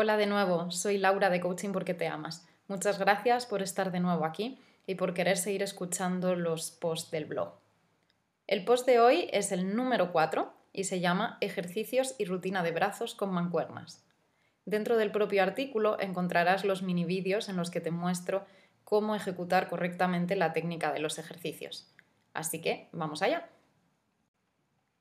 Hola 0.00 0.16
de 0.16 0.26
nuevo, 0.26 0.70
soy 0.70 0.96
Laura 0.96 1.28
de 1.28 1.40
Coaching 1.40 1.72
porque 1.72 1.92
te 1.92 2.06
amas. 2.06 2.46
Muchas 2.68 3.00
gracias 3.00 3.46
por 3.46 3.62
estar 3.62 3.90
de 3.90 3.98
nuevo 3.98 4.24
aquí 4.24 4.62
y 4.86 4.94
por 4.94 5.12
querer 5.12 5.36
seguir 5.36 5.60
escuchando 5.60 6.36
los 6.36 6.70
posts 6.70 7.10
del 7.10 7.24
blog. 7.24 7.54
El 8.46 8.64
post 8.64 8.86
de 8.86 9.00
hoy 9.00 9.28
es 9.32 9.50
el 9.50 9.74
número 9.74 10.12
4 10.12 10.54
y 10.72 10.84
se 10.84 11.00
llama 11.00 11.36
Ejercicios 11.40 12.14
y 12.16 12.26
rutina 12.26 12.62
de 12.62 12.70
brazos 12.70 13.16
con 13.16 13.32
mancuernas. 13.32 14.04
Dentro 14.66 14.98
del 14.98 15.10
propio 15.10 15.42
artículo 15.42 15.98
encontrarás 15.98 16.64
los 16.64 16.84
mini 16.84 17.04
vídeos 17.04 17.48
en 17.48 17.56
los 17.56 17.72
que 17.72 17.80
te 17.80 17.90
muestro 17.90 18.46
cómo 18.84 19.16
ejecutar 19.16 19.68
correctamente 19.68 20.36
la 20.36 20.52
técnica 20.52 20.92
de 20.92 21.00
los 21.00 21.18
ejercicios. 21.18 21.92
Así 22.34 22.60
que, 22.60 22.88
vamos 22.92 23.20
allá. 23.20 23.48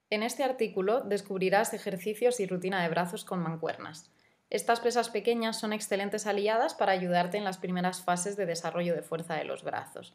En 0.10 0.24
este 0.24 0.44
artículo 0.44 1.02
descubrirás 1.02 1.76
ejercicios 1.76 2.40
y 2.40 2.48
rutina 2.48 2.82
de 2.82 2.90
brazos 2.90 3.26
con 3.26 3.44
mancuernas 3.44 4.10
estas 4.50 4.80
pesas 4.80 5.10
pequeñas 5.10 5.60
son 5.60 5.74
excelentes 5.74 6.26
aliadas 6.26 6.74
para 6.74 6.94
ayudarte 6.94 7.38
en 7.38 7.44
las 7.44 7.58
primeras 7.58 8.02
fases 8.02 8.38
de 8.38 8.46
desarrollo 8.46 8.96
de 8.96 9.02
fuerza 9.02 9.36
de 9.36 9.44
los 9.44 9.64
brazos. 9.64 10.14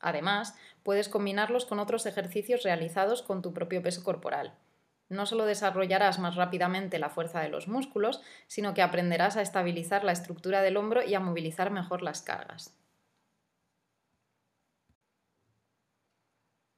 Además, 0.00 0.56
puedes 0.82 1.08
combinarlos 1.08 1.66
con 1.66 1.78
otros 1.78 2.06
ejercicios 2.06 2.62
realizados 2.62 3.22
con 3.22 3.42
tu 3.42 3.52
propio 3.52 3.82
peso 3.82 4.02
corporal. 4.02 4.54
No 5.10 5.26
solo 5.26 5.44
desarrollarás 5.44 6.18
más 6.18 6.34
rápidamente 6.34 6.98
la 6.98 7.10
fuerza 7.10 7.40
de 7.40 7.50
los 7.50 7.68
músculos, 7.68 8.22
sino 8.46 8.72
que 8.72 8.82
aprenderás 8.82 9.36
a 9.36 9.42
estabilizar 9.42 10.02
la 10.02 10.12
estructura 10.12 10.62
del 10.62 10.78
hombro 10.78 11.02
y 11.02 11.14
a 11.14 11.20
movilizar 11.20 11.70
mejor 11.70 12.02
las 12.02 12.22
cargas. 12.22 12.74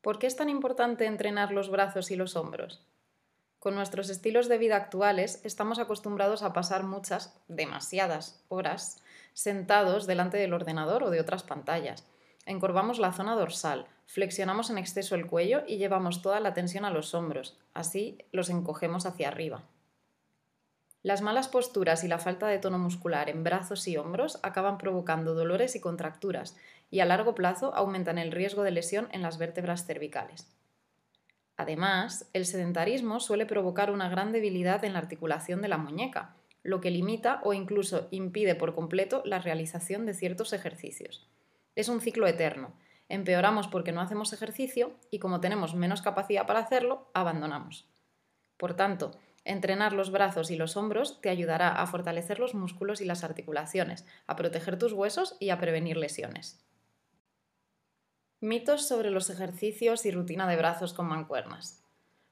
¿Por 0.02 0.18
qué 0.18 0.26
es 0.26 0.36
tan 0.36 0.48
importante 0.48 1.06
entrenar 1.06 1.52
los 1.52 1.70
brazos 1.70 2.10
y 2.10 2.16
los 2.16 2.36
hombros? 2.36 2.84
Con 3.66 3.74
nuestros 3.74 4.10
estilos 4.10 4.48
de 4.48 4.58
vida 4.58 4.76
actuales 4.76 5.40
estamos 5.42 5.80
acostumbrados 5.80 6.44
a 6.44 6.52
pasar 6.52 6.84
muchas, 6.84 7.36
demasiadas 7.48 8.40
horas 8.46 9.02
sentados 9.32 10.06
delante 10.06 10.36
del 10.36 10.54
ordenador 10.54 11.02
o 11.02 11.10
de 11.10 11.18
otras 11.18 11.42
pantallas. 11.42 12.06
Encorvamos 12.44 13.00
la 13.00 13.12
zona 13.12 13.34
dorsal, 13.34 13.88
flexionamos 14.06 14.70
en 14.70 14.78
exceso 14.78 15.16
el 15.16 15.26
cuello 15.26 15.64
y 15.66 15.78
llevamos 15.78 16.22
toda 16.22 16.38
la 16.38 16.54
tensión 16.54 16.84
a 16.84 16.90
los 16.90 17.12
hombros, 17.12 17.58
así 17.74 18.18
los 18.30 18.50
encogemos 18.50 19.04
hacia 19.04 19.26
arriba. 19.26 19.64
Las 21.02 21.20
malas 21.20 21.48
posturas 21.48 22.04
y 22.04 22.06
la 22.06 22.20
falta 22.20 22.46
de 22.46 22.60
tono 22.60 22.78
muscular 22.78 23.28
en 23.28 23.42
brazos 23.42 23.88
y 23.88 23.96
hombros 23.96 24.38
acaban 24.44 24.78
provocando 24.78 25.34
dolores 25.34 25.74
y 25.74 25.80
contracturas 25.80 26.56
y 26.88 27.00
a 27.00 27.04
largo 27.04 27.34
plazo 27.34 27.74
aumentan 27.74 28.18
el 28.18 28.30
riesgo 28.30 28.62
de 28.62 28.70
lesión 28.70 29.08
en 29.10 29.22
las 29.22 29.38
vértebras 29.38 29.86
cervicales. 29.86 30.56
Además, 31.56 32.28
el 32.32 32.44
sedentarismo 32.44 33.18
suele 33.20 33.46
provocar 33.46 33.90
una 33.90 34.08
gran 34.08 34.32
debilidad 34.32 34.84
en 34.84 34.92
la 34.92 34.98
articulación 34.98 35.62
de 35.62 35.68
la 35.68 35.78
muñeca, 35.78 36.36
lo 36.62 36.80
que 36.80 36.90
limita 36.90 37.40
o 37.44 37.54
incluso 37.54 38.08
impide 38.10 38.54
por 38.54 38.74
completo 38.74 39.22
la 39.24 39.38
realización 39.38 40.04
de 40.04 40.14
ciertos 40.14 40.52
ejercicios. 40.52 41.30
Es 41.74 41.88
un 41.88 42.00
ciclo 42.00 42.26
eterno. 42.26 42.74
Empeoramos 43.08 43.68
porque 43.68 43.92
no 43.92 44.00
hacemos 44.00 44.32
ejercicio 44.32 44.96
y 45.10 45.18
como 45.18 45.40
tenemos 45.40 45.74
menos 45.74 46.02
capacidad 46.02 46.46
para 46.46 46.60
hacerlo, 46.60 47.08
abandonamos. 47.14 47.88
Por 48.56 48.74
tanto, 48.74 49.12
entrenar 49.44 49.92
los 49.92 50.10
brazos 50.10 50.50
y 50.50 50.56
los 50.56 50.76
hombros 50.76 51.20
te 51.20 51.30
ayudará 51.30 51.80
a 51.80 51.86
fortalecer 51.86 52.40
los 52.40 52.54
músculos 52.54 53.00
y 53.00 53.04
las 53.04 53.22
articulaciones, 53.22 54.04
a 54.26 54.34
proteger 54.34 54.78
tus 54.78 54.92
huesos 54.92 55.36
y 55.38 55.50
a 55.50 55.58
prevenir 55.58 55.96
lesiones. 55.96 56.65
Mitos 58.40 58.86
sobre 58.86 59.10
los 59.10 59.30
ejercicios 59.30 60.04
y 60.04 60.10
rutina 60.10 60.46
de 60.46 60.56
brazos 60.56 60.92
con 60.92 61.06
mancuernas. 61.06 61.82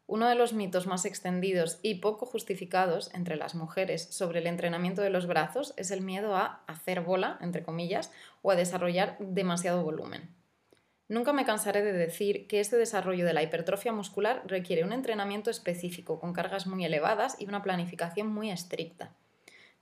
Uno 0.07 0.29
de 0.29 0.35
los 0.35 0.53
mitos 0.53 0.87
más 0.87 1.07
extendidos 1.07 1.79
y 1.81 1.95
poco 1.95 2.27
justificados 2.27 3.11
entre 3.15 3.37
las 3.37 3.55
mujeres 3.55 4.09
sobre 4.11 4.41
el 4.41 4.47
entrenamiento 4.47 5.01
de 5.01 5.09
los 5.09 5.27
brazos 5.27 5.73
es 5.79 5.91
el 5.91 6.03
miedo 6.03 6.37
a 6.37 6.63
hacer 6.67 7.01
bola, 7.01 7.39
entre 7.41 7.63
comillas, 7.63 8.13
o 8.43 8.51
a 8.51 8.55
desarrollar 8.55 9.17
demasiado 9.19 9.83
volumen. 9.83 10.29
Nunca 11.09 11.33
me 11.33 11.47
cansaré 11.47 11.81
de 11.81 11.95
decir 11.95 12.47
que 12.49 12.61
este 12.61 12.77
desarrollo 12.77 13.25
de 13.25 13.33
la 13.33 13.43
hipertrofia 13.43 13.93
muscular 13.93 14.43
requiere 14.45 14.85
un 14.85 14.93
entrenamiento 14.93 15.49
específico 15.49 16.21
con 16.21 16.35
cargas 16.35 16.67
muy 16.67 16.85
elevadas 16.85 17.37
y 17.39 17.47
una 17.47 17.63
planificación 17.63 18.27
muy 18.27 18.51
estricta. 18.51 19.15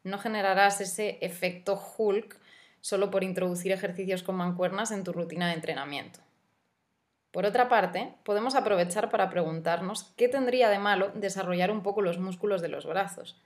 No 0.05 0.19
generarás 0.19 0.81
ese 0.81 1.19
efecto 1.21 1.82
Hulk 1.99 2.38
solo 2.82 3.10
por 3.10 3.25
introducir 3.25 3.72
ejercicios 3.72 4.22
con 4.22 4.37
mancuernas 4.37 4.91
en 4.91 5.04
tu 5.04 5.15
rutina 5.15 5.48
de 5.48 5.54
entrenamiento. 5.54 6.20
Por 7.31 7.47
otra 7.47 7.70
parte, 7.70 8.15
podemos 8.25 8.54
aprovechar 8.54 9.09
para 9.09 9.31
preguntarnos 9.31 10.12
qué 10.19 10.28
tendría 10.28 10.69
de 10.69 10.78
malo 10.78 11.10
desarrollar 11.15 11.70
un 11.70 11.82
poco 11.82 12.03
los 12.03 12.19
músculos 12.19 12.60
de 12.60 12.69
los 12.69 12.84
brazos. 12.84 13.41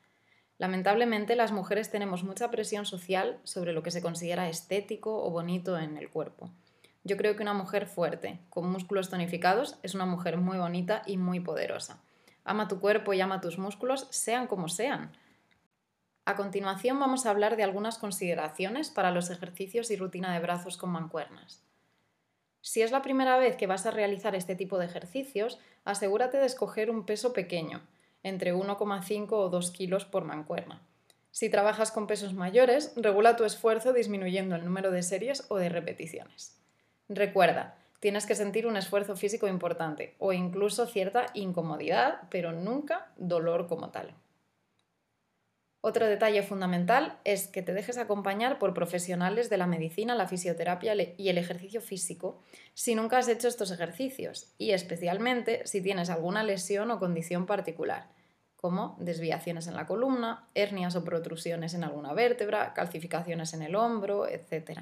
Lamentablemente, 0.58 1.36
las 1.36 1.52
mujeres 1.52 1.91
tenemos 1.91 2.24
mucha 2.24 2.50
presión 2.50 2.84
social 2.84 3.38
sobre 3.44 3.72
lo 3.72 3.84
que 3.84 3.92
se 3.92 4.02
considera 4.02 4.48
estético 4.48 5.22
o 5.24 5.30
bonito 5.30 5.78
en 5.78 5.98
el 5.98 6.10
cuerpo. 6.10 6.50
Yo 7.04 7.16
creo 7.16 7.36
que 7.36 7.42
una 7.42 7.54
mujer 7.54 7.86
fuerte, 7.86 8.41
con 8.50 8.68
músculos 8.68 9.08
tonificados, 9.08 9.78
es 9.84 9.94
una 9.94 10.06
mujer 10.06 10.38
muy 10.38 10.58
bonita 10.58 11.03
y 11.06 11.18
muy 11.18 11.38
poderosa. 11.38 12.03
Ama 12.42 12.66
tu 12.66 12.80
cuerpo 12.80 13.12
y 13.12 13.20
ama 13.20 13.41
tus 13.41 13.58
músculos, 13.58 14.08
sean 14.10 14.48
como 14.48 14.68
sean. 14.68 15.12
A 16.28 16.34
continuación 16.34 16.98
vamos 16.98 17.25
a 17.25 17.31
hablar 17.31 17.56
de 17.56 17.62
algunas 17.62 17.98
consideraciones 17.98 18.91
para 18.91 19.12
los 19.12 19.31
ejercicios 19.31 19.92
y 19.92 19.97
rutina 19.97 20.34
de 20.34 20.41
brazos 20.41 20.76
con 20.76 20.91
mancuernas. 20.91 21.62
Si 22.60 22.82
es 22.82 22.91
la 22.91 23.00
primera 23.00 23.38
vez 23.38 23.54
que 23.56 23.69
vas 23.69 23.87
a 23.87 23.92
realizar 23.92 24.34
este 24.34 24.56
tipo 24.56 24.76
de 24.76 24.86
ejercicios, 24.86 25.60
asegúrate 25.84 26.38
de 26.38 26.47
escoger 26.47 26.91
un 26.91 27.06
peso 27.06 27.32
pequeño, 27.32 27.81
entre 28.25 28.53
1,5 28.53 29.28
o 29.31 29.48
2 29.50 29.70
kilos 29.70 30.04
por 30.04 30.25
mancuerna. 30.25 30.82
Si 31.31 31.48
trabajas 31.48 31.92
con 31.92 32.09
pesos 32.09 32.34
mayores, 32.34 32.92
regula 32.97 33.36
tu 33.36 33.44
esfuerzo 33.44 33.92
disminuyendo 33.92 34.56
el 34.56 34.65
número 34.65 34.91
de 34.91 35.04
series 35.04 35.47
o 35.48 35.59
de 35.59 35.69
repeticiones. 35.69 36.59
Recuerda, 37.09 37.76
tienes 38.00 38.26
que 38.26 38.34
sentir 38.34 38.66
un 38.66 38.76
esfuerzo 38.76 39.15
físico 39.15 39.47
importante 39.47 40.16
o 40.19 40.32
incluso 40.32 40.86
cierta 40.86 41.26
incomodidad, 41.34 42.22
pero 42.31 42.50
nunca 42.50 43.12
dolor 43.16 43.69
como 43.69 43.91
tal. 43.91 44.12
Otro 45.81 46.06
detalle 46.06 46.42
fundamental 46.42 47.19
es 47.25 47.47
que 47.47 47.62
te 47.62 47.72
dejes 47.72 47.98
acompañar 47.98 48.59
por 48.59 48.75
profesionales 48.75 49.50
de 49.50 49.56
la 49.56 49.66
medicina, 49.66 50.14
la 50.14 50.26
fisioterapia 50.26 50.94
y 51.16 51.28
el 51.28 51.38
ejercicio 51.38 51.81
físico 51.81 52.41
si 52.75 52.94
nunca 52.94 53.19
has 53.19 53.28
hecho 53.28 53.47
estos 53.47 53.70
ejercicios 53.70 54.53
y 54.59 54.72
especialmente 54.72 55.65
si 55.66 55.82
tienes 55.82 56.10
alguna 56.10 56.42
lesión 56.42 56.91
o 56.91 56.98
condición 56.98 57.47
particular, 57.47 58.09
como 58.56 58.97
desviaciones 58.98 59.69
en 59.69 59.75
la 59.75 59.86
columna, 59.86 60.48
hernias 60.54 60.97
o 60.97 61.04
protrusiones 61.04 61.72
en 61.75 61.84
alguna 61.84 62.15
vértebra, 62.15 62.72
calcificaciones 62.75 63.54
en 63.54 63.62
el 63.62 63.76
hombro, 63.76 64.26
etc. 64.26 64.81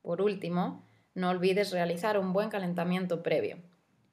Por 0.00 0.20
último, 0.20 0.84
no 1.14 1.30
olvides 1.30 1.70
realizar 1.70 2.18
un 2.18 2.32
buen 2.32 2.48
calentamiento 2.48 3.22
previo. 3.22 3.58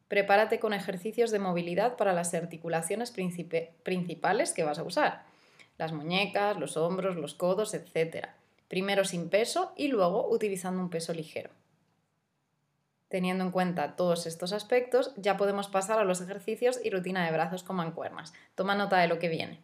Prepárate 0.08 0.60
con 0.60 0.74
ejercicios 0.74 1.32
de 1.32 1.40
movilidad 1.40 1.96
para 1.96 2.14
las 2.14 2.34
articulaciones 2.34 3.12
principales 3.12 4.54
que 4.54 4.64
vas 4.64 4.78
a 4.78 4.84
usar 4.84 5.29
las 5.80 5.94
muñecas, 5.94 6.58
los 6.58 6.78
hombros, 6.78 7.16
los 7.16 7.34
codos, 7.34 7.74
etc. 7.74 8.28
Primero 8.68 9.06
sin 9.06 9.30
peso 9.30 9.74
y 9.76 9.88
luego 9.88 10.30
utilizando 10.30 10.82
un 10.82 10.90
peso 10.90 11.14
ligero. 11.14 11.50
Teniendo 13.08 13.44
en 13.44 13.52
cuenta 13.52 13.96
todos 13.96 14.28
estos 14.28 14.54
aspectos, 14.54 15.14
ya 15.16 15.38
podemos 15.38 15.68
pasar 15.70 15.98
a 15.98 16.04
los 16.04 16.22
ejercicios 16.22 16.80
y 16.84 16.92
rutina 16.92 17.26
de 17.26 17.32
brazos 17.32 17.64
con 17.64 17.78
mancuernas. 17.78 18.34
Toma 18.54 18.76
nota 18.76 18.98
de 18.98 19.08
lo 19.08 19.18
que 19.18 19.30
viene. 19.30 19.64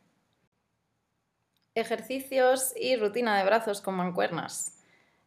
Ejercicios 1.76 2.74
y 2.80 2.96
rutina 2.96 3.38
de 3.38 3.44
brazos 3.44 3.82
con 3.82 3.96
mancuernas. 3.96 4.82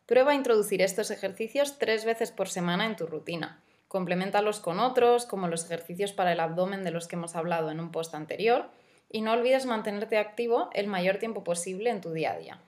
Prueba 0.07 0.33
a 0.33 0.35
introducir 0.35 0.81
estos 0.81 1.11
ejercicios 1.11 1.79
tres 1.79 2.07
veces 2.07 2.33
por 2.33 2.49
semana 2.49 2.87
en 2.87 2.97
tu 2.97 3.07
rutina. 3.07 3.63
Compleméntalos 3.89 4.59
con 4.59 4.81
otros, 4.81 5.27
como 5.27 5.49
los 5.49 5.67
ejercicios 5.67 6.13
para 6.13 6.33
el 6.33 6.41
abdomen 6.41 6.83
de 6.83 6.91
los 6.91 7.07
que 7.07 7.17
hemos 7.17 7.37
hablado 7.37 7.71
en 7.71 7.79
un 7.79 7.93
post 7.93 8.15
anterior, 8.15 8.71
y 9.11 9.23
no 9.23 9.33
olvides 9.33 9.67
mantenerte 9.67 10.19
activo 10.19 10.71
el 10.73 10.87
mayor 10.87 11.19
tiempo 11.19 11.45
posible 11.45 11.91
en 11.91 12.01
tu 12.01 12.13
día 12.13 12.33
a 12.33 12.39
día. 12.39 12.61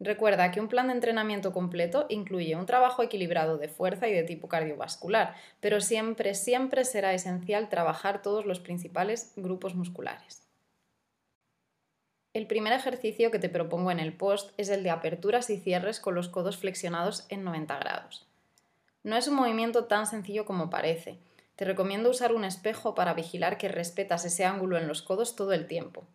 Recuerda 0.00 0.50
que 0.50 0.60
un 0.60 0.68
plan 0.68 0.88
de 0.88 0.94
entrenamiento 0.94 1.52
completo 1.52 2.06
incluye 2.08 2.56
un 2.56 2.66
trabajo 2.66 3.02
equilibrado 3.02 3.58
de 3.58 3.68
fuerza 3.68 4.08
y 4.08 4.12
de 4.12 4.24
tipo 4.24 4.48
cardiovascular, 4.48 5.34
pero 5.60 5.80
siempre, 5.80 6.34
siempre 6.34 6.84
será 6.84 7.14
esencial 7.14 7.68
trabajar 7.68 8.20
todos 8.20 8.44
los 8.44 8.58
principales 8.58 9.32
grupos 9.36 9.74
musculares. 9.74 10.42
El 12.34 12.48
primer 12.48 12.72
ejercicio 12.72 13.30
que 13.30 13.38
te 13.38 13.48
propongo 13.48 13.92
en 13.92 14.00
el 14.00 14.12
post 14.12 14.50
es 14.56 14.68
el 14.68 14.82
de 14.82 14.90
aperturas 14.90 15.48
y 15.50 15.56
cierres 15.56 16.00
con 16.00 16.16
los 16.16 16.28
codos 16.28 16.56
flexionados 16.56 17.26
en 17.28 17.44
90 17.44 17.78
grados. 17.78 18.26
No 19.04 19.16
es 19.16 19.28
un 19.28 19.36
movimiento 19.36 19.84
tan 19.84 20.08
sencillo 20.08 20.44
como 20.44 20.68
parece, 20.68 21.16
te 21.56 21.64
recomiendo 21.64 22.10
usar 22.10 22.32
un 22.32 22.44
espejo 22.44 22.94
para 22.94 23.14
vigilar 23.14 23.58
que 23.58 23.68
respetas 23.68 24.24
ese 24.24 24.44
ángulo 24.44 24.76
en 24.76 24.88
los 24.88 25.02
codos 25.02 25.36
todo 25.36 25.52
el 25.52 25.66
tiempo. 25.66 26.06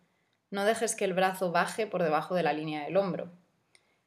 No 0.50 0.64
dejes 0.64 0.94
que 0.94 1.04
el 1.04 1.14
brazo 1.14 1.50
baje 1.52 1.86
por 1.86 2.02
debajo 2.02 2.34
de 2.34 2.42
la 2.42 2.52
línea 2.52 2.84
del 2.84 2.96
hombro. 2.96 3.30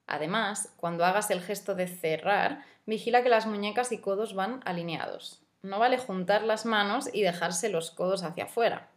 Además, 0.05 0.73
cuando 0.77 1.05
hagas 1.05 1.31
el 1.31 1.41
gesto 1.41 1.73
de 1.75 1.87
cerrar, 1.87 2.63
vigila 2.85 3.23
que 3.23 3.29
las 3.29 3.47
muñecas 3.47 3.91
y 3.91 3.97
codos 3.97 4.35
van 4.35 4.61
alineados. 4.65 5.41
No 5.61 5.79
vale 5.79 5.97
juntar 5.97 6.43
las 6.43 6.65
manos 6.65 7.09
y 7.11 7.21
dejarse 7.21 7.69
los 7.69 7.89
codos 7.89 8.23
hacia 8.23 8.43
afuera. 8.43 8.89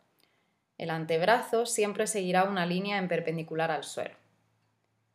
El 0.78 0.90
antebrazo 0.90 1.64
siempre 1.64 2.06
seguirá 2.06 2.44
una 2.44 2.66
línea 2.66 2.98
en 2.98 3.08
perpendicular 3.08 3.70
al 3.70 3.84
suelo. 3.84 4.16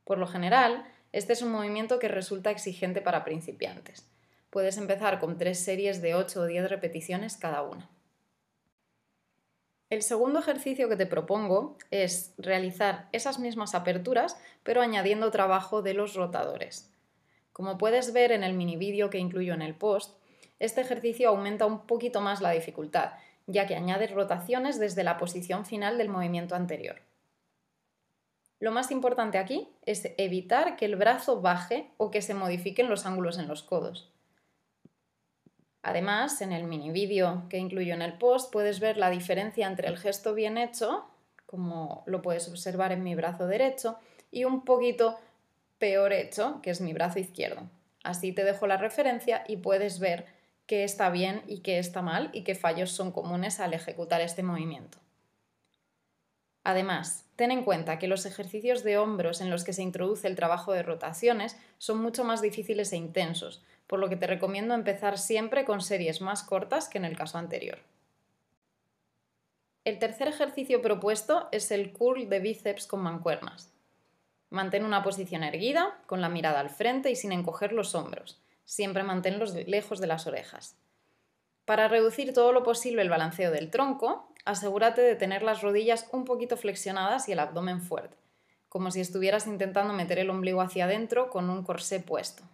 Por 0.05 0.17
lo 0.17 0.25
general, 0.25 0.85
este 1.11 1.33
es 1.33 1.41
un 1.41 1.51
movimiento 1.51 1.99
que 1.99 2.07
resulta 2.07 2.49
exigente 2.49 3.01
para 3.01 3.25
principiantes. 3.25 4.07
Puedes 4.51 4.77
empezar 4.77 5.19
con 5.19 5.37
tres 5.37 5.63
series 5.63 6.01
de 6.01 6.13
8 6.13 6.41
o 6.41 6.45
10 6.45 6.69
repeticiones 6.69 7.37
cada 7.37 7.63
una. 7.63 7.89
El 9.89 10.01
segundo 10.01 10.39
ejercicio 10.39 10.89
que 10.89 10.97
te 10.97 11.05
propongo 11.05 11.77
es 11.89 12.33
realizar 12.37 13.07
esas 13.13 13.39
mismas 13.39 13.75
aperturas, 13.75 14.37
pero 14.63 14.81
añadiendo 14.81 15.31
trabajo 15.31 15.81
de 15.81 15.93
los 15.93 16.15
rotadores. 16.15 16.91
Como 17.53 17.77
puedes 17.77 18.11
ver 18.11 18.33
en 18.33 18.43
el 18.43 18.53
mini 18.53 18.75
vídeo 18.75 19.09
que 19.09 19.19
incluyo 19.19 19.53
en 19.53 19.61
el 19.61 19.73
post, 19.73 20.17
este 20.59 20.81
ejercicio 20.81 21.29
aumenta 21.29 21.65
un 21.65 21.87
poquito 21.87 22.19
más 22.19 22.41
la 22.41 22.51
dificultad, 22.51 23.13
ya 23.47 23.67
que 23.67 23.75
añade 23.75 24.07
rotaciones 24.07 24.79
desde 24.79 25.05
la 25.05 25.17
posición 25.17 25.65
final 25.65 25.97
del 25.97 26.09
movimiento 26.09 26.55
anterior. 26.55 27.01
Lo 28.59 28.71
más 28.71 28.91
importante 28.91 29.37
aquí 29.37 29.69
es 29.85 30.11
evitar 30.17 30.75
que 30.75 30.85
el 30.85 30.97
brazo 30.97 31.39
baje 31.39 31.89
o 31.95 32.11
que 32.11 32.21
se 32.21 32.33
modifiquen 32.33 32.89
los 32.89 33.05
ángulos 33.05 33.39
en 33.39 33.47
los 33.47 33.63
codos. 33.63 34.10
Además, 35.83 36.41
en 36.41 36.51
el 36.51 36.65
mini 36.65 36.91
vídeo 36.91 37.43
que 37.49 37.57
incluyo 37.57 37.93
en 37.93 38.01
el 38.01 38.17
post 38.17 38.51
puedes 38.51 38.79
ver 38.79 38.97
la 38.97 39.09
diferencia 39.09 39.67
entre 39.67 39.87
el 39.87 39.97
gesto 39.97 40.33
bien 40.33 40.57
hecho, 40.57 41.05
como 41.45 42.03
lo 42.05 42.21
puedes 42.21 42.47
observar 42.47 42.91
en 42.91 43.03
mi 43.03 43.15
brazo 43.15 43.47
derecho, 43.47 43.97
y 44.31 44.45
un 44.45 44.63
poquito 44.63 45.19
peor 45.79 46.13
hecho, 46.13 46.61
que 46.61 46.69
es 46.69 46.81
mi 46.81 46.93
brazo 46.93 47.19
izquierdo. 47.19 47.63
Así 48.03 48.31
te 48.31 48.43
dejo 48.43 48.67
la 48.67 48.77
referencia 48.77 49.43
y 49.47 49.57
puedes 49.57 49.99
ver 49.99 50.25
qué 50.67 50.83
está 50.83 51.09
bien 51.09 51.41
y 51.47 51.59
qué 51.59 51.79
está 51.79 52.01
mal 52.01 52.29
y 52.33 52.43
qué 52.43 52.55
fallos 52.55 52.91
son 52.91 53.11
comunes 53.11 53.59
al 53.59 53.73
ejecutar 53.73 54.21
este 54.21 54.43
movimiento. 54.43 54.99
Además, 56.63 57.25
ten 57.35 57.51
en 57.51 57.63
cuenta 57.63 57.97
que 57.97 58.07
los 58.07 58.27
ejercicios 58.27 58.83
de 58.83 58.99
hombros 58.99 59.41
en 59.41 59.49
los 59.49 59.63
que 59.63 59.73
se 59.73 59.81
introduce 59.81 60.27
el 60.27 60.35
trabajo 60.35 60.73
de 60.73 60.83
rotaciones 60.83 61.57
son 61.79 62.01
mucho 62.01 62.23
más 62.23 62.41
difíciles 62.41 62.93
e 62.93 62.97
intensos, 62.97 63.63
por 63.91 63.99
lo 63.99 64.07
que 64.07 64.15
te 64.15 64.25
recomiendo 64.25 64.73
empezar 64.73 65.17
siempre 65.17 65.65
con 65.65 65.81
series 65.81 66.21
más 66.21 66.43
cortas 66.43 66.87
que 66.87 66.97
en 66.97 67.03
el 67.03 67.17
caso 67.17 67.37
anterior. 67.37 67.77
El 69.83 69.99
tercer 69.99 70.29
ejercicio 70.29 70.81
propuesto 70.81 71.49
es 71.51 71.71
el 71.71 71.91
curl 71.91 72.29
de 72.29 72.39
bíceps 72.39 72.87
con 72.87 73.01
mancuernas. 73.01 73.73
Mantén 74.49 74.85
una 74.85 75.03
posición 75.03 75.43
erguida, 75.43 75.99
con 76.05 76.21
la 76.21 76.29
mirada 76.29 76.61
al 76.61 76.69
frente 76.69 77.11
y 77.11 77.17
sin 77.17 77.33
encoger 77.33 77.73
los 77.73 77.93
hombros. 77.93 78.41
Siempre 78.63 79.03
manténlos 79.03 79.53
lejos 79.53 79.99
de 79.99 80.07
las 80.07 80.25
orejas. 80.25 80.77
Para 81.65 81.89
reducir 81.89 82.33
todo 82.33 82.53
lo 82.53 82.63
posible 82.63 83.01
el 83.01 83.09
balanceo 83.09 83.51
del 83.51 83.69
tronco, 83.69 84.33
asegúrate 84.45 85.01
de 85.01 85.17
tener 85.17 85.43
las 85.43 85.61
rodillas 85.61 86.07
un 86.13 86.23
poquito 86.23 86.55
flexionadas 86.55 87.27
y 87.27 87.33
el 87.33 87.39
abdomen 87.39 87.81
fuerte, 87.81 88.15
como 88.69 88.89
si 88.89 89.01
estuvieras 89.01 89.47
intentando 89.47 89.93
meter 89.93 90.17
el 90.17 90.29
ombligo 90.29 90.61
hacia 90.61 90.85
adentro 90.85 91.29
con 91.29 91.49
un 91.49 91.63
corsé 91.63 91.99
puesto. 91.99 92.45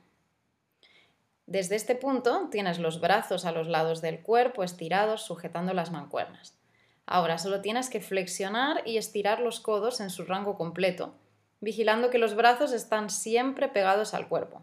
Desde 1.47 1.77
este 1.77 1.95
punto 1.95 2.49
tienes 2.51 2.77
los 2.77 2.99
brazos 2.99 3.45
a 3.45 3.53
los 3.53 3.67
lados 3.67 4.01
del 4.01 4.21
cuerpo 4.21 4.65
estirados 4.65 5.21
sujetando 5.21 5.73
las 5.73 5.91
mancuernas. 5.91 6.57
Ahora 7.05 7.37
solo 7.37 7.61
tienes 7.61 7.89
que 7.89 8.01
flexionar 8.01 8.81
y 8.85 8.97
estirar 8.97 9.39
los 9.39 9.61
codos 9.61 10.01
en 10.01 10.09
su 10.09 10.25
rango 10.25 10.57
completo, 10.57 11.15
vigilando 11.61 12.09
que 12.09 12.17
los 12.17 12.35
brazos 12.35 12.73
están 12.73 13.09
siempre 13.09 13.69
pegados 13.69 14.13
al 14.13 14.27
cuerpo. 14.27 14.61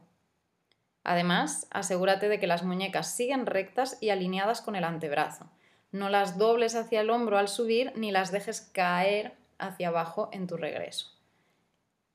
Además, 1.04 1.66
asegúrate 1.70 2.28
de 2.28 2.38
que 2.38 2.46
las 2.46 2.62
muñecas 2.62 3.14
siguen 3.14 3.46
rectas 3.46 3.96
y 4.02 4.10
alineadas 4.10 4.60
con 4.60 4.76
el 4.76 4.84
antebrazo, 4.84 5.50
no 5.90 6.10
las 6.10 6.36
dobles 6.36 6.74
hacia 6.74 7.00
el 7.00 7.08
hombro 7.08 7.38
al 7.38 7.48
subir 7.48 7.94
ni 7.96 8.10
las 8.10 8.30
dejes 8.30 8.60
caer 8.60 9.38
hacia 9.56 9.88
abajo 9.88 10.28
en 10.32 10.46
tu 10.46 10.58
regreso. 10.58 11.06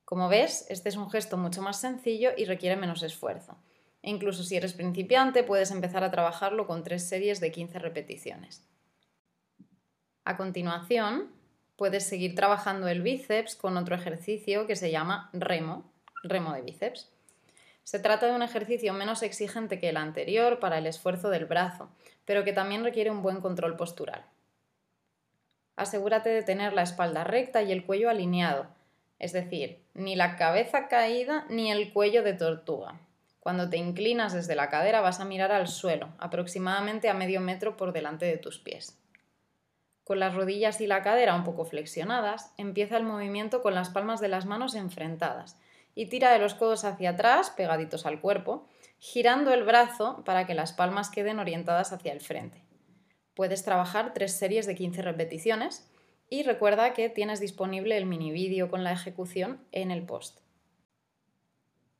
Como 0.05 0.29
ves, 0.29 0.67
este 0.69 0.89
es 0.89 0.95
un 0.95 1.09
gesto 1.09 1.37
mucho 1.37 1.63
más 1.63 1.81
sencillo 1.81 2.31
y 2.37 2.45
requiere 2.45 2.75
menos 2.75 3.01
esfuerzo. 3.01 3.57
Incluso 4.01 4.43
si 4.43 4.55
eres 4.55 4.73
principiante, 4.73 5.43
puedes 5.43 5.71
empezar 5.71 6.03
a 6.03 6.11
trabajarlo 6.11 6.67
con 6.67 6.83
tres 6.83 7.07
series 7.07 7.39
de 7.39 7.51
15 7.51 7.79
repeticiones. 7.79 8.63
A 10.23 10.37
continuación, 10.37 11.31
puedes 11.75 12.05
seguir 12.05 12.35
trabajando 12.35 12.87
el 12.87 13.01
bíceps 13.01 13.55
con 13.55 13.77
otro 13.77 13.95
ejercicio 13.95 14.67
que 14.67 14.75
se 14.75 14.91
llama 14.91 15.29
remo, 15.33 15.91
remo 16.23 16.53
de 16.53 16.61
bíceps. 16.61 17.09
Se 17.83 17.99
trata 17.99 18.27
de 18.27 18.35
un 18.35 18.43
ejercicio 18.43 18.93
menos 18.93 19.23
exigente 19.23 19.79
que 19.79 19.89
el 19.89 19.97
anterior 19.97 20.59
para 20.59 20.77
el 20.77 20.85
esfuerzo 20.85 21.29
del 21.29 21.45
brazo, 21.45 21.89
pero 22.25 22.43
que 22.43 22.53
también 22.53 22.83
requiere 22.83 23.09
un 23.09 23.23
buen 23.23 23.41
control 23.41 23.75
postural. 23.75 24.23
Asegúrate 25.75 26.29
de 26.29 26.43
tener 26.43 26.73
la 26.73 26.83
espalda 26.83 27.23
recta 27.23 27.63
y 27.63 27.71
el 27.71 27.85
cuello 27.85 28.09
alineado, 28.09 28.67
es 29.17 29.33
decir, 29.33 29.81
ni 29.93 30.15
la 30.15 30.35
cabeza 30.35 30.87
caída 30.87 31.45
ni 31.49 31.71
el 31.71 31.91
cuello 31.91 32.21
de 32.21 32.33
tortuga. 32.33 32.99
Cuando 33.49 33.67
te 33.67 33.77
inclinas 33.77 34.31
desde 34.31 34.53
la 34.53 34.69
cadera 34.69 35.01
vas 35.01 35.19
a 35.19 35.25
mirar 35.25 35.51
al 35.51 35.67
suelo, 35.67 36.09
aproximadamente 36.19 37.09
a 37.09 37.15
medio 37.15 37.41
metro 37.41 37.77
por 37.77 37.93
delante 37.93 38.27
de 38.27 38.37
tus 38.37 38.59
pies. 38.59 39.01
Con 40.03 40.19
las 40.19 40.35
rodillas 40.35 40.81
y 40.81 40.85
la 40.85 41.01
cadera 41.01 41.33
un 41.33 41.43
poco 41.43 41.65
flexionadas, 41.65 42.53
empieza 42.57 42.95
el 42.95 43.05
movimiento 43.05 43.63
con 43.63 43.73
las 43.73 43.89
palmas 43.89 44.21
de 44.21 44.27
las 44.27 44.45
manos 44.45 44.75
enfrentadas 44.75 45.57
y 45.95 46.05
tira 46.05 46.31
de 46.31 46.37
los 46.37 46.53
codos 46.53 46.85
hacia 46.85 47.09
atrás, 47.09 47.49
pegaditos 47.49 48.05
al 48.05 48.21
cuerpo, 48.21 48.67
girando 48.99 49.51
el 49.51 49.63
brazo 49.63 50.21
para 50.25 50.45
que 50.45 50.53
las 50.53 50.71
palmas 50.71 51.09
queden 51.09 51.39
orientadas 51.39 51.91
hacia 51.91 52.11
el 52.11 52.21
frente. 52.21 52.61
Puedes 53.33 53.65
trabajar 53.65 54.13
tres 54.13 54.37
series 54.37 54.67
de 54.67 54.75
15 54.75 55.01
repeticiones 55.01 55.89
y 56.29 56.43
recuerda 56.43 56.93
que 56.93 57.09
tienes 57.09 57.39
disponible 57.39 57.97
el 57.97 58.05
mini 58.05 58.31
vídeo 58.31 58.69
con 58.69 58.83
la 58.83 58.91
ejecución 58.91 59.65
en 59.71 59.89
el 59.89 60.05
post. 60.05 60.37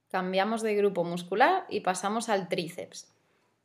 Cambiamos 0.10 0.64
de 0.64 0.76
grupo 0.76 1.04
muscular 1.04 1.66
y 1.70 1.82
pasamos 1.82 2.30
al 2.30 2.50
tríceps. 2.50 3.14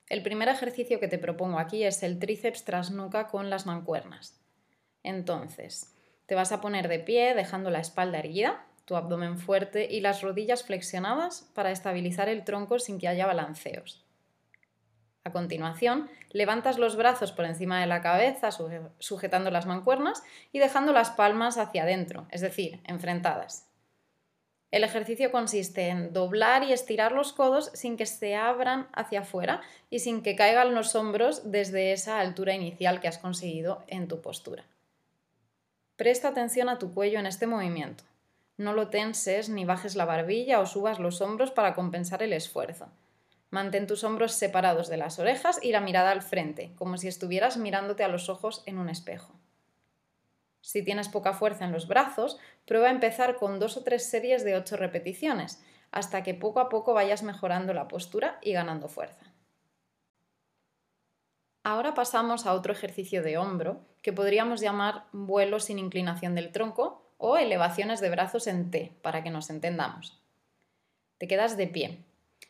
El 0.09 0.23
primer 0.23 0.49
ejercicio 0.49 1.01
que 1.01 1.09
te 1.09 1.19
propongo 1.19 1.59
aquí 1.59 1.85
es 1.85 2.03
el 2.03 2.19
tríceps 2.19 2.65
tras 2.65 2.91
nuca 2.91 3.29
con 3.29 3.49
las 3.49 3.65
mancuernas. 3.65 4.39
Entonces, 5.03 5.95
te 6.27 6.35
vas 6.35 6.53
a 6.53 6.61
poner 6.61 6.89
de 6.89 6.99
pie 6.99 7.35
dejando 7.35 7.71
la 7.71 7.81
espalda 7.81 8.19
erguida, 8.19 8.67
tu 8.85 8.97
abdomen 8.97 9.39
fuerte 9.39 9.89
y 9.91 10.01
las 10.01 10.21
rodillas 10.21 10.65
flexionadas 10.65 11.51
para 11.55 11.71
estabilizar 11.71 12.29
el 12.29 12.45
tronco 12.45 12.79
sin 12.79 12.99
que 12.99 13.09
haya 13.09 13.27
balanceos. 13.27 14.05
A 15.25 15.33
continuación, 15.33 16.11
levantas 16.31 16.77
los 16.77 16.97
brazos 16.97 17.33
por 17.33 17.47
encima 17.47 17.81
de 17.81 17.87
la 17.87 18.03
cabeza 18.03 18.51
sujetando 18.99 19.51
las 19.51 19.65
mancuernas 19.65 20.23
y 20.53 20.59
dejando 20.59 20.93
las 20.93 21.09
palmas 21.09 21.57
hacia 21.57 21.85
adentro, 21.85 22.27
es 22.31 22.43
decir, 22.43 22.83
enfrentadas. 22.85 23.67
El 24.75 24.83
ejercicio 24.83 25.31
consiste 25.31 25.87
en 25.87 26.13
doblar 26.13 26.65
y 26.65 26.73
estirar 26.73 27.13
los 27.13 27.33
codos 27.33 27.71
sin 27.75 27.97
que 27.97 28.07
se 28.07 28.35
abran 28.35 28.89
hacia 28.93 29.21
afuera 29.21 29.61
y 29.89 30.01
sin 30.01 30.21
que 30.21 30.35
caigan 30.35 30.75
los 30.75 30.97
hombros 30.97 31.53
desde 31.53 31.93
esa 31.93 32.19
altura 32.19 32.55
inicial 32.55 33.01
que 33.01 33.07
has 33.07 33.19
conseguido 33.19 33.85
en 33.87 34.09
tu 34.09 34.21
postura. 34.21 34.65
Presta 35.95 36.27
atención 36.27 36.69
a 36.69 36.81
tu 36.81 36.93
cuello 36.93 37.21
en 37.21 37.27
este 37.27 37.47
movimiento. 37.47 38.03
No 38.57 38.73
lo 38.73 38.89
tenses 38.89 39.49
ni 39.49 39.65
bajes 39.65 39.95
la 39.95 40.07
barbilla 40.07 40.59
o 40.59 40.67
subas 40.67 40.99
los 40.99 41.21
hombros 41.21 41.53
para 41.53 41.77
compensar 41.77 42.25
el 42.25 42.33
esfuerzo. 42.33 42.89
Mantén 43.51 43.87
tus 43.87 44.03
hombros 44.03 44.33
separados 44.33 44.89
de 44.89 44.97
las 44.97 45.21
orejas 45.21 45.61
y 45.63 45.71
la 45.71 45.83
mirada 45.83 46.11
al 46.11 46.23
frente, 46.23 46.73
como 46.75 46.99
si 46.99 47.07
estuvieras 47.07 47.59
mirándote 47.59 48.03
a 48.03 48.09
los 48.09 48.29
ojos 48.29 48.65
en 48.67 48.79
un 48.79 48.89
espejo. 48.89 49.35
Si 50.65 50.83
tienes 50.83 51.11
poca 51.11 51.35
fuerza 51.35 51.67
en 51.67 51.73
los 51.73 51.87
brazos, 51.89 52.39
prueba 52.65 52.89
a 52.89 52.91
empezar 52.91 53.37
con 53.37 53.61
dos 53.61 53.77
o 53.77 53.85
tres 53.85 54.09
series 54.09 54.45
de 54.45 54.57
ocho 54.57 54.79
repeticiones, 54.79 55.63
hasta 55.91 56.23
que 56.23 56.33
poco 56.33 56.59
a 56.59 56.71
poco 56.71 56.95
vayas 56.95 57.23
mejorando 57.23 57.75
la 57.75 57.87
postura 57.87 58.39
y 58.41 58.55
ganando 58.55 58.89
fuerza. 58.89 59.27
Ahora 61.65 61.93
pasamos 61.93 62.47
a 62.47 62.55
otro 62.55 62.73
ejercicio 62.73 63.23
de 63.23 63.37
hombro, 63.37 63.85
que 64.01 64.15
podríamos 64.15 64.63
llamar 64.63 65.05
vuelo 65.13 65.61
sin 65.61 65.79
inclinación 65.79 66.35
del 66.35 66.51
tronco 66.51 67.13
o 67.19 67.37
elevaciones 67.37 68.01
de 68.01 68.09
brazos 68.09 68.47
en 68.47 68.71
T, 68.71 68.99
para 69.03 69.23
que 69.23 69.29
nos 69.29 69.51
entendamos. 69.51 70.19
Te 71.19 71.29
quedas 71.29 71.59
de 71.59 71.67
pie. 71.67 72.07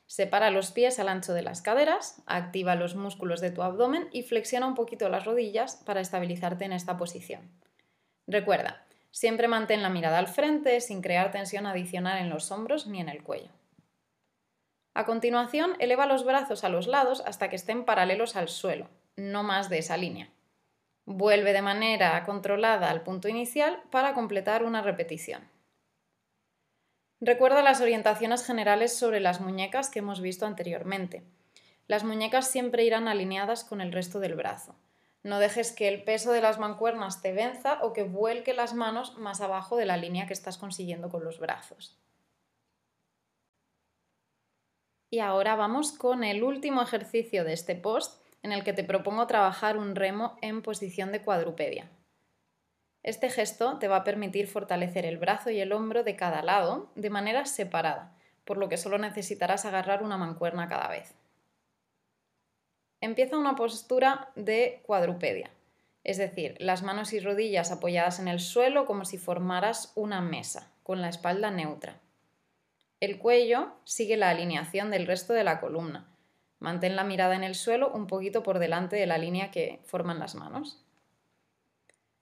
Separa 0.07 0.53
los 0.53 0.71
pies 0.71 1.01
al 1.01 1.09
ancho 1.09 1.33
de 1.33 1.43
las 1.43 1.63
caderas, 1.63 2.23
activa 2.27 2.77
los 2.77 2.95
músculos 2.95 3.41
de 3.41 3.51
tu 3.51 3.65
abdomen 3.65 4.09
y 4.13 4.23
flexiona 4.23 4.69
un 4.69 4.77
poquito 4.77 5.09
las 5.09 5.25
rodillas 5.25 5.83
para 5.85 6.01
estabilizarte 6.01 6.65
en 6.65 6.75
esta 6.75 6.97
posición. 6.97 7.51
Recuerda, 8.27 8.85
siempre 9.11 9.49
mantén 9.49 9.83
la 9.83 9.91
mirada 9.91 10.19
al 10.19 10.29
frente 10.29 10.81
sin 10.81 11.03
crear 11.03 11.31
tensión 11.31 11.67
adicional 11.67 12.19
en 12.19 12.31
los 12.31 12.51
hombros 12.51 12.87
ni 12.87 13.01
en 13.01 13.09
el 13.09 13.23
cuello. 13.23 13.51
A 14.95 15.05
continuación, 15.05 15.77
eleva 15.81 16.07
los 16.07 16.25
brazos 16.25 16.63
a 16.65 16.69
los 16.69 16.87
lados 16.87 17.23
hasta 17.27 17.49
que 17.49 17.57
estén 17.57 17.85
paralelos 17.85 18.37
al 18.37 18.49
suelo, 18.49 18.89
no 19.17 19.43
más 19.43 19.69
de 19.69 19.79
esa 19.79 19.97
línea. 19.97 20.31
Vuelve 21.05 21.53
de 21.53 21.63
manera 21.63 22.25
controlada 22.25 22.91
al 22.91 23.03
punto 23.03 23.29
inicial 23.29 23.83
para 23.91 24.15
completar 24.15 24.65
una 24.65 24.83
repetición. 24.83 25.49
Recuerda 27.21 27.63
las 27.63 27.81
orientaciones 27.81 28.45
generales 28.45 28.97
sobre 28.97 29.21
las 29.21 29.41
muñecas 29.41 29.91
que 29.91 29.99
hemos 29.99 30.21
visto 30.21 30.47
anteriormente. 30.47 31.25
Las 31.87 32.05
muñecas 32.05 32.51
siempre 32.51 32.85
irán 32.85 33.09
alineadas 33.09 33.65
con 33.65 33.81
el 33.81 33.93
resto 33.93 34.21
del 34.21 34.35
brazo. 34.35 34.75
No 35.25 35.39
dejes 35.39 35.73
que 35.73 35.89
el 35.89 36.05
peso 36.05 36.33
de 36.33 36.43
las 36.43 36.59
mancuernas 36.59 37.23
te 37.23 37.33
venza 37.33 37.79
o 37.83 37.95
que 37.95 38.03
vuelque 38.03 38.53
las 38.53 38.75
manos 38.75 39.17
más 39.17 39.41
abajo 39.41 39.77
de 39.77 39.87
la 39.87 39.97
línea 39.97 40.27
que 40.27 40.35
estás 40.35 40.59
consiguiendo 40.59 41.09
con 41.09 41.25
los 41.25 41.41
brazos. 41.41 41.99
Y 45.11 45.21
ahora 45.21 45.57
vamos 45.57 45.93
con 45.93 46.25
el 46.25 46.43
último 46.43 46.83
ejercicio 46.83 47.43
de 47.45 47.55
este 47.55 47.75
post 47.75 48.23
en 48.43 48.53
el 48.53 48.65
que 48.65 48.75
te 48.75 48.85
propongo 48.85 49.27
trabajar 49.27 49.79
un 49.79 49.97
remo 49.97 50.37
en 50.43 50.61
posición 50.61 51.11
de 51.11 51.23
cuadrupedia. 51.23 51.91
Este 53.03 53.31
gesto 53.31 53.79
te 53.79 53.89
va 53.89 53.97
a 53.97 54.05
permitir 54.05 54.47
fortalecer 54.47 55.07
el 55.07 55.17
brazo 55.17 55.49
y 55.49 55.59
el 55.59 55.73
hombro 55.73 56.05
de 56.05 56.17
cada 56.17 56.43
lado 56.43 56.91
de 56.97 57.09
manera 57.09 57.47
separada, 57.47 58.15
por 58.45 58.59
lo 58.59 58.69
que 58.69 58.77
solo 58.77 58.99
necesitarás 58.99 59.65
agarrar 59.65 60.03
una 60.03 60.19
mancuerna 60.19 60.69
cada 60.69 60.89
vez. 60.89 61.15
Empieza 63.05 63.37
una 63.37 63.55
postura 63.55 64.31
de 64.35 64.81
cuadrupedia, 64.87 65.51
es 66.05 66.17
decir, 66.17 66.57
las 66.59 66.83
manos 66.83 67.13
y 67.13 67.21
rodillas 67.21 67.71
apoyadas 67.71 68.19
en 68.19 68.29
el 68.29 68.41
suelo 68.41 68.87
como 68.87 69.05
si 69.05 69.19
formaras 69.19 69.93
una 69.95 70.23
mesa, 70.23 70.73
con 70.83 71.03
la 71.03 71.11
espalda 71.11 71.51
neutra. 71.51 72.01
El 73.01 73.19
cuello 73.19 73.75
sigue 73.85 74.17
la 74.17 74.31
alineación 74.31 74.91
del 74.91 75.07
resto 75.07 75.35
de 75.35 75.45
la 75.45 75.61
columna. 75.61 76.09
Mantén 76.61 76.97
la 76.97 77.05
mirada 77.05 77.37
en 77.37 77.45
el 77.45 77.55
suelo 77.55 77.91
un 77.91 78.07
poquito 78.07 78.43
por 78.43 78.59
delante 78.59 78.97
de 78.97 79.07
la 79.07 79.19
línea 79.19 79.51
que 79.51 79.81
forman 79.85 80.19
las 80.19 80.35
manos. 80.35 80.83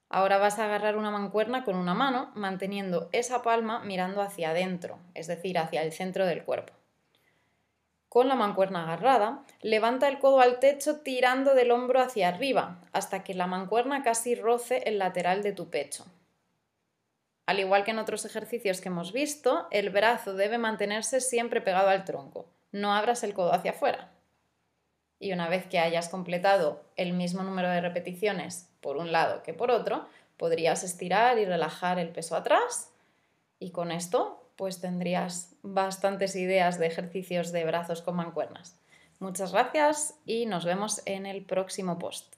Ahora 0.09 0.39
vas 0.39 0.59
a 0.59 0.65
agarrar 0.65 0.97
una 0.97 1.13
mancuerna 1.13 1.63
con 1.63 1.77
una 1.77 1.95
mano, 1.95 2.33
manteniendo 2.35 3.09
esa 3.13 3.43
palma 3.43 3.85
mirando 3.85 4.21
hacia 4.21 4.51
adentro, 4.51 4.99
es 5.15 5.29
decir, 5.29 5.59
hacia 5.59 5.81
el 5.85 5.93
centro 5.93 6.27
del 6.27 6.43
cuerpo. 6.43 6.73
Con 8.13 8.29
la 8.29 8.35
mancuerna 8.35 8.83
agarrada, 8.83 9.43
levanta 9.63 10.07
el 10.07 10.19
codo 10.19 10.41
al 10.41 10.59
techo 10.59 11.01
tirando 11.01 11.55
del 11.55 11.71
hombro 11.71 11.99
hacia 11.99 12.29
arriba, 12.29 12.83
hasta 12.93 13.25
que 13.25 13.33
la 13.33 13.47
mancuerna 13.47 14.03
casi 14.03 14.35
roce 14.35 14.83
el 14.85 14.99
lateral 14.99 15.43
de 15.43 15.55
tu 15.55 15.71
pecho. 15.71 16.05
Al 17.47 17.59
igual 17.59 17.85
que 17.85 17.93
en 17.93 17.99
otros 17.99 18.27
ejercicios 18.27 18.83
que 18.83 18.91
hemos 18.91 19.15
visto, 19.15 19.67
el 19.71 19.89
brazo 19.89 20.35
debe 20.35 20.59
mantenerse 20.59 21.23
siempre 21.23 21.63
pegado 21.63 21.89
al 21.89 22.05
tronco. 22.05 22.51
No 22.71 22.93
abras 22.93 23.25
el 23.25 23.33
codo 23.33 23.55
hacia 23.55 23.71
afuera. 23.71 24.13
Y 25.19 25.33
una 25.33 25.49
vez 25.49 25.65
que 25.65 25.79
hayas 25.79 26.11
completado 26.11 26.83
el 26.97 27.15
mismo 27.15 27.43
número 27.45 27.71
de 27.71 27.81
repeticiones 27.81 28.69
por 28.83 28.99
un 28.99 29.11
lado 29.11 29.43
que 29.43 29.55
por 29.55 29.71
otro, 29.71 30.07
podrías 30.37 30.85
estirar 30.85 31.39
y 31.39 31.47
relajar 31.47 31.99
el 31.99 32.11
peso 32.11 32.37
atrás 32.37 32.93
y 33.59 33.71
con 33.71 33.91
esto 33.91 34.42
pues 34.63 34.81
tendrías 34.81 35.57
bastantes 35.65 36.37
ideas 36.37 36.79
de 36.79 36.87
ejercicios 36.87 37.51
de 37.51 37.65
brazos 37.65 38.01
con 38.01 38.15
mancuernas. 38.15 38.79
Muchas 39.19 39.51
gracias 39.51 40.15
y 40.25 40.47
nos 40.47 40.65
vemos 40.65 41.03
en 41.05 41.27
el 41.27 41.45
próximo 41.45 41.99
post. 41.99 42.37